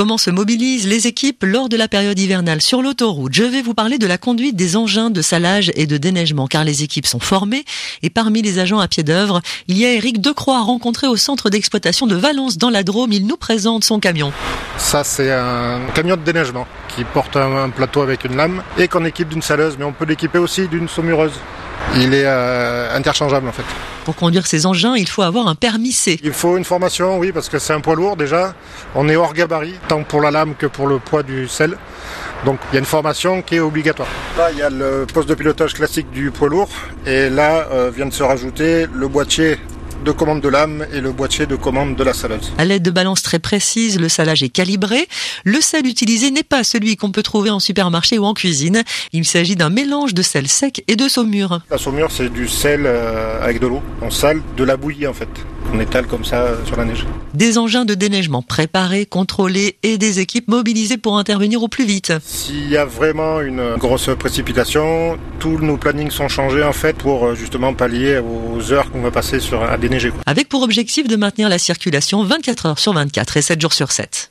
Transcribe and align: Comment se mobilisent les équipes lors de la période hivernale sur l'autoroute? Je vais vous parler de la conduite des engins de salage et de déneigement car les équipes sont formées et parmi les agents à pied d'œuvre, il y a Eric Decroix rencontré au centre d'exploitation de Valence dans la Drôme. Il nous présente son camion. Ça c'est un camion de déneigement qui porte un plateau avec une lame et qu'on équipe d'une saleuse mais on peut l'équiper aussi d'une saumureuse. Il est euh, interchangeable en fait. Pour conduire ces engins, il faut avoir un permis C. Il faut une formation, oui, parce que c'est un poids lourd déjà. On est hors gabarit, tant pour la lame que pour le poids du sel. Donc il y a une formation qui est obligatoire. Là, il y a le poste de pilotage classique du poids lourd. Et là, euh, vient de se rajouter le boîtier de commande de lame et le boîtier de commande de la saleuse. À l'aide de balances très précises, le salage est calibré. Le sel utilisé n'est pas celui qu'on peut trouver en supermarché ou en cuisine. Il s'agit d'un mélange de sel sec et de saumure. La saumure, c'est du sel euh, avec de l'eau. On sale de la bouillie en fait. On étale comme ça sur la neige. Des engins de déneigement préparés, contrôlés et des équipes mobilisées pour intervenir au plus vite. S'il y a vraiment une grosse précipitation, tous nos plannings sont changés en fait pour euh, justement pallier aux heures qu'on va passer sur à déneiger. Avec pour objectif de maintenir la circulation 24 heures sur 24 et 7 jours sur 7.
Comment 0.00 0.16
se 0.16 0.30
mobilisent 0.30 0.88
les 0.88 1.06
équipes 1.06 1.44
lors 1.44 1.68
de 1.68 1.76
la 1.76 1.86
période 1.86 2.18
hivernale 2.18 2.62
sur 2.62 2.80
l'autoroute? 2.80 3.34
Je 3.34 3.44
vais 3.44 3.60
vous 3.60 3.74
parler 3.74 3.98
de 3.98 4.06
la 4.06 4.16
conduite 4.16 4.56
des 4.56 4.74
engins 4.74 5.10
de 5.10 5.20
salage 5.20 5.70
et 5.74 5.86
de 5.86 5.98
déneigement 5.98 6.46
car 6.46 6.64
les 6.64 6.82
équipes 6.82 7.04
sont 7.04 7.20
formées 7.20 7.66
et 8.02 8.08
parmi 8.08 8.40
les 8.40 8.58
agents 8.58 8.78
à 8.78 8.88
pied 8.88 9.02
d'œuvre, 9.02 9.42
il 9.68 9.76
y 9.76 9.84
a 9.84 9.92
Eric 9.92 10.22
Decroix 10.22 10.62
rencontré 10.62 11.06
au 11.06 11.16
centre 11.16 11.50
d'exploitation 11.50 12.06
de 12.06 12.16
Valence 12.16 12.56
dans 12.56 12.70
la 12.70 12.82
Drôme. 12.82 13.12
Il 13.12 13.26
nous 13.26 13.36
présente 13.36 13.84
son 13.84 14.00
camion. 14.00 14.32
Ça 14.80 15.04
c'est 15.04 15.30
un 15.30 15.78
camion 15.94 16.16
de 16.16 16.22
déneigement 16.22 16.66
qui 16.88 17.04
porte 17.04 17.36
un 17.36 17.68
plateau 17.70 18.02
avec 18.02 18.24
une 18.24 18.34
lame 18.36 18.62
et 18.76 18.88
qu'on 18.88 19.04
équipe 19.04 19.28
d'une 19.28 19.42
saleuse 19.42 19.76
mais 19.78 19.84
on 19.84 19.92
peut 19.92 20.06
l'équiper 20.06 20.38
aussi 20.38 20.66
d'une 20.66 20.88
saumureuse. 20.88 21.38
Il 21.96 22.14
est 22.14 22.24
euh, 22.24 22.96
interchangeable 22.96 23.46
en 23.46 23.52
fait. 23.52 23.62
Pour 24.04 24.16
conduire 24.16 24.46
ces 24.46 24.66
engins, 24.66 24.96
il 24.96 25.08
faut 25.08 25.22
avoir 25.22 25.46
un 25.46 25.54
permis 25.54 25.92
C. 25.92 26.18
Il 26.22 26.32
faut 26.32 26.56
une 26.56 26.64
formation, 26.64 27.18
oui, 27.18 27.30
parce 27.32 27.48
que 27.48 27.58
c'est 27.58 27.72
un 27.72 27.80
poids 27.80 27.94
lourd 27.94 28.16
déjà. 28.16 28.54
On 28.94 29.08
est 29.08 29.16
hors 29.16 29.34
gabarit, 29.34 29.74
tant 29.88 30.02
pour 30.02 30.20
la 30.20 30.30
lame 30.30 30.54
que 30.56 30.66
pour 30.66 30.86
le 30.86 30.98
poids 30.98 31.22
du 31.22 31.46
sel. 31.46 31.76
Donc 32.44 32.58
il 32.70 32.74
y 32.74 32.76
a 32.76 32.80
une 32.80 32.86
formation 32.86 33.42
qui 33.42 33.56
est 33.56 33.60
obligatoire. 33.60 34.08
Là, 34.38 34.50
il 34.50 34.58
y 34.58 34.62
a 34.62 34.70
le 34.70 35.06
poste 35.12 35.28
de 35.28 35.34
pilotage 35.34 35.74
classique 35.74 36.10
du 36.10 36.30
poids 36.30 36.48
lourd. 36.48 36.70
Et 37.06 37.28
là, 37.28 37.68
euh, 37.70 37.90
vient 37.94 38.06
de 38.06 38.12
se 38.12 38.22
rajouter 38.22 38.86
le 38.92 39.08
boîtier 39.08 39.58
de 40.04 40.12
commande 40.12 40.40
de 40.40 40.48
lame 40.48 40.86
et 40.92 41.00
le 41.00 41.12
boîtier 41.12 41.46
de 41.46 41.56
commande 41.56 41.96
de 41.96 42.04
la 42.04 42.12
saleuse. 42.12 42.52
À 42.58 42.64
l'aide 42.64 42.82
de 42.82 42.90
balances 42.90 43.22
très 43.22 43.38
précises, 43.38 43.98
le 44.00 44.08
salage 44.08 44.42
est 44.42 44.48
calibré. 44.48 45.08
Le 45.44 45.60
sel 45.60 45.86
utilisé 45.86 46.30
n'est 46.30 46.42
pas 46.42 46.64
celui 46.64 46.96
qu'on 46.96 47.10
peut 47.10 47.22
trouver 47.22 47.50
en 47.50 47.60
supermarché 47.60 48.18
ou 48.18 48.24
en 48.24 48.34
cuisine. 48.34 48.82
Il 49.12 49.24
s'agit 49.24 49.56
d'un 49.56 49.70
mélange 49.70 50.14
de 50.14 50.22
sel 50.22 50.48
sec 50.48 50.84
et 50.88 50.96
de 50.96 51.08
saumure. 51.08 51.60
La 51.70 51.78
saumure, 51.78 52.10
c'est 52.10 52.32
du 52.32 52.48
sel 52.48 52.82
euh, 52.84 53.42
avec 53.42 53.60
de 53.60 53.66
l'eau. 53.66 53.82
On 54.02 54.10
sale 54.10 54.42
de 54.56 54.64
la 54.64 54.76
bouillie 54.76 55.06
en 55.06 55.14
fait. 55.14 55.28
On 55.72 55.80
étale 55.80 56.06
comme 56.06 56.24
ça 56.24 56.48
sur 56.66 56.76
la 56.76 56.84
neige. 56.84 57.06
Des 57.34 57.58
engins 57.58 57.84
de 57.84 57.94
déneigement 57.94 58.42
préparés, 58.42 59.06
contrôlés 59.06 59.76
et 59.82 59.98
des 59.98 60.20
équipes 60.20 60.48
mobilisées 60.48 60.96
pour 60.96 61.18
intervenir 61.18 61.62
au 61.62 61.68
plus 61.68 61.84
vite. 61.84 62.12
S'il 62.24 62.68
y 62.68 62.76
a 62.76 62.84
vraiment 62.84 63.40
une 63.40 63.76
grosse 63.76 64.10
précipitation, 64.18 65.18
tous 65.38 65.58
nos 65.58 65.76
plannings 65.76 66.10
sont 66.10 66.28
changés 66.28 66.64
en 66.64 66.72
fait 66.72 66.96
pour 66.96 67.26
euh, 67.26 67.34
justement 67.34 67.72
pallier 67.74 68.18
aux 68.18 68.72
heures 68.72 68.90
qu'on 68.90 69.00
va 69.00 69.10
passer 69.10 69.40
sur 69.40 69.62
à 69.62 69.76
déneiger. 69.78 70.12
Avec 70.26 70.48
pour 70.48 70.62
objectif 70.62 71.06
de 71.06 71.16
maintenir 71.16 71.48
la 71.48 71.58
circulation 71.58 72.24
24 72.24 72.66
heures 72.66 72.78
sur 72.78 72.92
24 72.92 73.36
et 73.36 73.42
7 73.42 73.60
jours 73.60 73.72
sur 73.72 73.92
7. 73.92 74.30